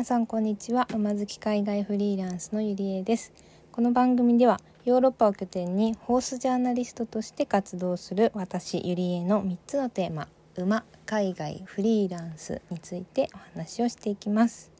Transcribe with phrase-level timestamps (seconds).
[0.00, 0.88] 皆さんこんにちは。
[0.94, 3.34] 馬好き海外フリーランスのゆりえです。
[3.70, 14.70] この番組ではヨーロッパを拠点にホースジャーナリストとして活動する私ゆりえの3つのテーマ馬海外フリーランスについてお話をしていきます。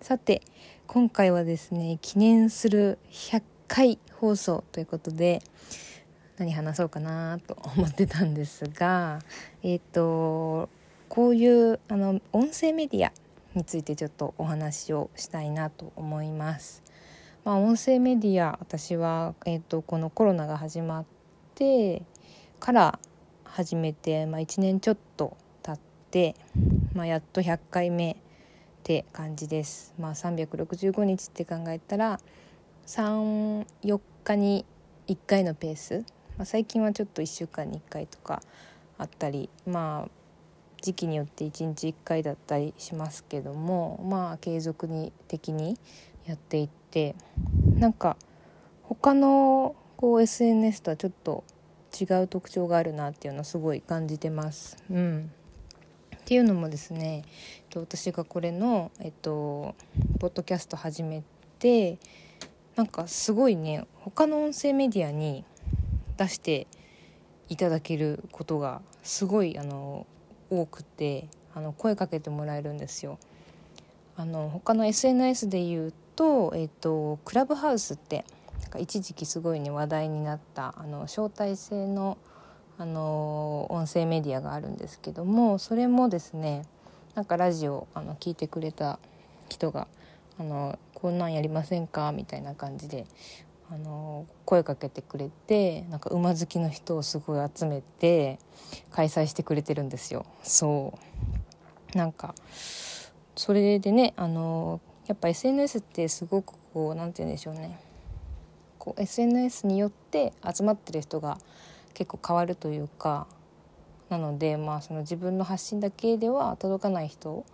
[0.00, 0.42] さて
[0.88, 5.44] 今回はですね記念する100回放送ということで
[6.38, 9.20] 何話そうかなと思ってたんですが
[9.62, 10.68] えっ、ー、と
[11.08, 13.12] こういうあの音声メディア
[13.54, 16.82] についてちょっとお話をしたいなと思います。
[17.44, 21.04] まあ、音声メディア私は、えーと、このコロナが始まっ
[21.54, 22.02] て
[22.58, 22.98] から
[23.44, 26.34] 始めて、まあ、1年ちょっと経って、
[26.94, 28.16] まあ、やっと100回目っ
[28.82, 29.94] て感じです。
[29.98, 32.20] まあ、365日って考えたら
[32.86, 34.64] 34日に
[35.08, 36.04] 1回のペース、
[36.36, 38.42] まあ、最近はちょっと1週間に1回とか
[38.98, 40.19] あったりまあ
[40.80, 45.78] 時期によって1日1回だったりしますけどもまあ継続に的に
[46.26, 47.14] やっていって
[47.76, 48.16] なんか
[48.82, 51.44] 他のこう SNS とはちょっと
[52.00, 54.76] 違う特徴があるなっていうのをすごい感じてます。
[54.90, 55.30] うん、
[56.16, 59.74] っていうのもですねえっと私がこれの、えっと、
[60.18, 61.22] ポッドキャスト始め
[61.58, 61.98] て
[62.76, 65.44] なんかすごいね他の音声メディアに
[66.16, 66.66] 出して
[67.48, 70.06] いただけることがすごいあの
[70.50, 73.18] 多くてあの声かけてもらえるんですよ。
[74.16, 78.26] あの他の SNS で言うと,、えーと、クラブハウスって
[78.60, 82.18] なんか一時期すごいね話題になったあの招待制の
[82.76, 86.64] あの音声メディアがあるんですけどもそれもですね
[87.14, 88.98] なんかラジオあの聞いてくれた
[89.50, 89.86] 人が
[90.38, 93.06] あの「こんなんやりませんか?」みたいな感じで
[93.72, 98.38] あの声かけてくれてなんか馬好きの人をすごい集めて
[98.90, 100.26] 開催してくれてるんですよ。
[100.42, 100.98] そ
[101.94, 101.96] う。
[101.96, 102.34] なんか
[103.36, 107.78] それでねあのやっぱ SNS ってすごくこう何て言うんでしょうね。
[108.78, 111.38] こう SNS によって集まってる人が
[111.94, 113.26] 結構変わるというか
[114.08, 117.44] なのでまあその自分の発信だけでは届かない人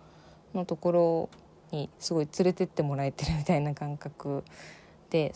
[0.53, 1.29] のところ
[1.71, 4.43] にすごい連れてってもらえてるみたいな感覚、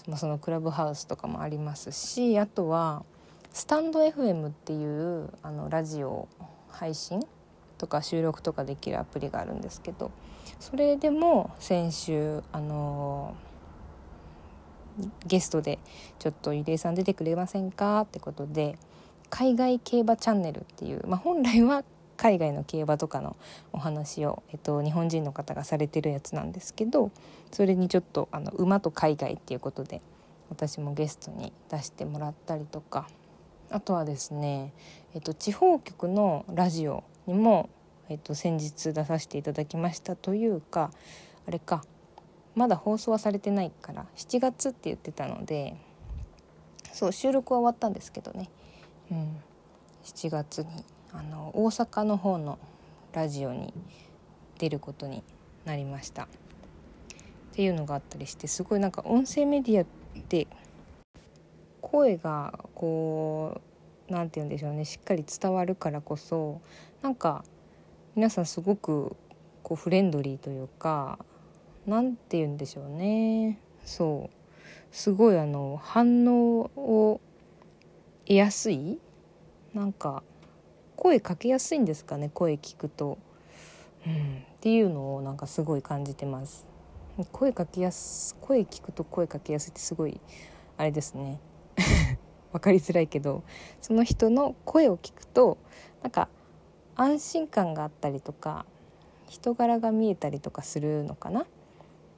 [0.08, 3.04] まあ、そのクラブハウスとかもありますしあとは
[3.54, 6.28] スタンド FM っていうあのラジオ
[6.70, 7.22] 配信
[7.78, 10.12] とか収録とかできるアプリがあるんですけど
[10.59, 13.34] それでも先週あの
[15.26, 15.80] ゲストで
[16.20, 18.02] ちょっとゆりえさん出てくれませんか？
[18.02, 18.78] ってことで
[19.30, 21.84] 海外競馬チャンネルっていう、まあ、本来は
[22.22, 23.36] 海外の競馬とかの
[23.74, 27.09] お話を、えっと、日本人の方がされてるやつなんですけど
[27.52, 30.02] それにちょっとあの馬と海外っていうことで
[30.52, 33.08] 私もゲストに出してもらったりとか。
[33.74, 34.74] あとはですね、
[35.16, 37.70] えっと、地方局のラジオにも、
[38.09, 40.92] えっと、先日出させていただきましたというか
[41.48, 41.86] あれか
[42.53, 45.78] まだ放送はされてないから7月って言ってたので
[46.92, 48.50] そう収録は終わったんですけどね、
[49.09, 49.38] うん、
[50.03, 52.57] 7月にあの大阪の方の
[53.13, 53.73] ラジオに
[54.57, 55.23] 出ることに
[55.66, 56.23] なりました。
[56.23, 56.27] っ
[57.53, 59.85] ていうのがあったりしてすごいなんか音声メディアっ
[60.29, 60.47] て
[61.81, 63.59] 声がこ
[64.09, 66.61] う何て言うんでしょうねしっかり伝わるからこそ
[67.01, 67.43] なんか
[68.16, 69.16] 皆さんすごく
[69.63, 71.19] こうフレンドリーというか
[71.85, 73.59] 何て言うんでしょうね。
[73.83, 74.41] そう。
[74.91, 77.22] すごいあの反応を
[78.25, 78.99] 得やすい
[79.73, 80.23] なんか
[81.01, 83.17] 声かけやすいんですかね声聞くと、
[84.06, 86.67] うん、っていうのをなんかすごい感じてます。
[87.31, 90.22] 声かけやす声聞くと声かけやすいってすごい
[90.78, 91.40] あれですね。
[92.53, 93.41] 分かりづらいけど。
[93.81, 95.57] その人の声を聞くと
[96.03, 96.29] なんか
[96.95, 98.67] 安心感があったりとか
[99.28, 101.47] 人柄が見えたりとかするのかな。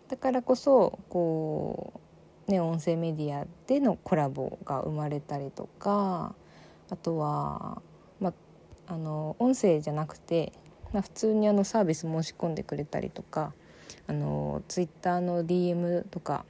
[0.10, 2.02] だからこそこ
[2.50, 6.36] うね音声メディアでのコラボが生まれたりとか
[6.90, 7.82] あとは
[8.88, 10.54] あの音声じゃなくて、
[10.92, 13.54] まあ、普通にあのサービス申し込んでくれたりとか
[14.08, 16.46] あのツイッターの DM とか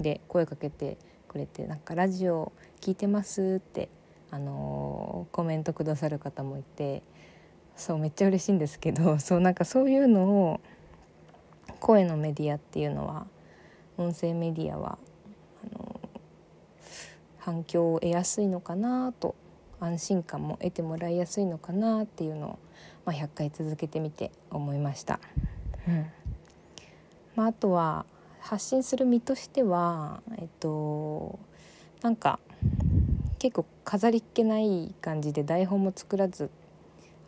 [0.00, 0.98] で声かけて
[1.28, 3.88] くれてなんかラジオ聞いてますって
[4.30, 7.02] あのコメントくださる方もいて
[7.76, 10.60] そうめっちゃ嬉しいんですけど そうなんかそういうのを
[11.78, 13.26] 声のメディアっていうのは
[13.96, 14.98] 音声メディアは
[15.64, 16.00] あの
[17.38, 19.35] 反響を得やすいのかなと
[19.80, 22.58] 安心感も得てもらいやすいのかなっていうのを、
[23.04, 25.20] まあ、100回続けてみて思いました。
[25.88, 26.06] うん
[27.36, 28.06] まあ、あとは
[28.40, 31.38] 発信する身としてはえっと
[32.02, 32.38] なんか
[33.38, 36.50] 結構飾りっ気ない感じで台本も作らず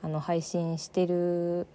[0.02, 1.66] あの配信してる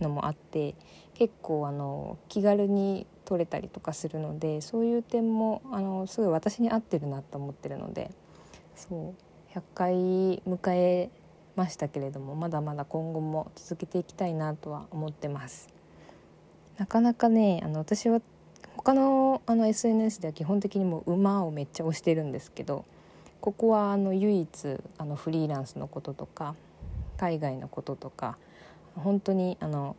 [0.00, 0.74] のもあって
[1.14, 8.10] 結構あの気軽に取れたりとかするのでそういう点もあのすごい私に合ってるなと思ってるので
[8.74, 9.94] そう100回
[10.46, 11.08] 迎え
[11.56, 15.70] ましたけれどもまだまだ今後も続けていきたいなとは思ってます。
[16.76, 18.20] なかなかねあの私は
[18.76, 22.84] 他のあの SNS では基本的にもう馬をめっちゃ推してるんですけど
[23.40, 26.54] ここはあの唯一あのフリーランスのこととか
[27.16, 28.36] 海外のこととか
[28.94, 29.96] 本当にあの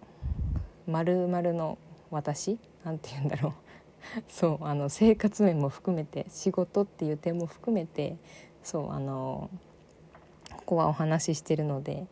[0.85, 1.79] 丸々の
[2.11, 3.53] 私なんて言うんだろう
[4.29, 8.17] そうあの生活面も含めて仕事っていう点も含めて
[8.67, 9.49] そうあの
[10.51, 12.05] ここはお話ししてるので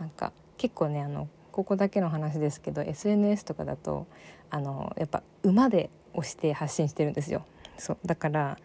[0.00, 4.08] なんか結構ねあのここだけの話ですけど SNS とかだと
[4.50, 7.44] あのやっぱ馬で押して発信してるんですよ。
[7.78, 8.58] そうだから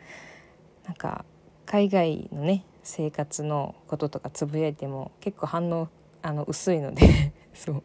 [0.87, 1.25] なんか
[1.67, 5.89] 海外のね生活のこととかつぶやいても結構反応
[6.23, 7.83] あの薄いので そう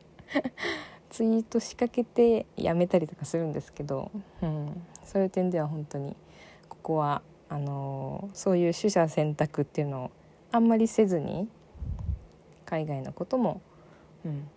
[1.11, 4.11] ツイート仕掛けてやめたりとかするんですけど、
[4.41, 6.17] うん、そういう点では本当に
[6.71, 7.21] ここは
[7.53, 10.11] あのそういう取捨選択っていうのを
[10.53, 11.49] あんまりせずに
[12.65, 13.61] 海外のことも、
[14.25, 14.49] うん、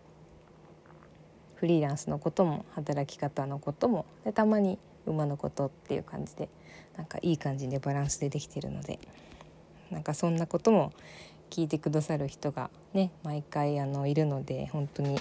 [1.55, 6.47] フリーランスのことも働き方のこともでたまに馬のことっていう感じで
[6.95, 8.97] なんかいい感じでバランスでできてるので
[9.91, 10.93] なんかそんなことも
[11.49, 15.19] 聞いてくださる人がね毎回あのいるので本当に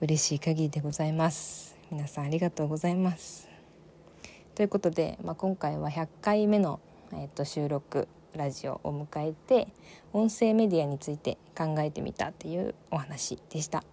[0.00, 1.76] 嬉しい限りでございます。
[1.90, 3.48] 皆さんありがとうございます。
[4.54, 6.80] ということで、まあ、今回は100回目の、
[7.12, 9.68] えーと、収録ラジオを迎えて
[10.12, 13.84] 音声メディアについて考えてみたっていうお話でした。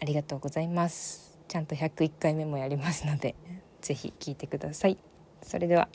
[0.00, 1.38] ありがとうございます。
[1.48, 3.34] ちゃんと101回目もやりますので
[3.80, 4.98] 是非聞いてください。
[5.42, 5.88] それでは。